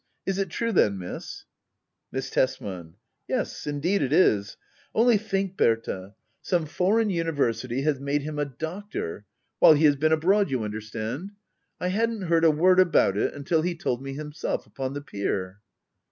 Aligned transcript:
Is 0.25 0.39
it 0.39 0.49
true 0.49 0.71
then. 0.71 0.97
Miss? 0.97 1.45
Miss 2.11 2.31
Tesman. 2.31 2.95
Yes^ 3.29 3.67
indeed 3.67 4.01
it 4.01 4.11
is. 4.11 4.57
Only 4.95 5.15
think, 5.15 5.55
Berta— 5.55 6.15
some 6.41 6.63
Digitized 6.63 6.65
by 6.65 6.65
Google 6.65 6.65
ACT 6.65 6.65
I.] 6.65 6.65
HBDDA 6.65 6.65
OABLER. 6.65 6.67
7 6.67 6.67
foreign 7.05 7.09
university 7.11 7.81
has 7.83 7.99
made 7.99 8.21
him 8.23 8.39
a 8.39 8.45
doctor— 8.45 9.25
^while 9.61 9.77
he 9.77 9.85
has 9.85 9.95
been 9.95 10.11
abroad^ 10.11 10.49
you 10.49 10.63
understand. 10.63 11.31
I 11.79 11.89
hadn't 11.89 12.21
heard 12.23 12.43
a 12.43 12.49
word 12.49 12.79
about 12.79 13.13
it^ 13.13 13.35
until 13.35 13.61
he 13.61 13.75
told 13.75 14.01
me 14.01 14.13
himself 14.15 14.65
upon 14.65 14.93
the 14.93 15.01
pier. 15.01 15.59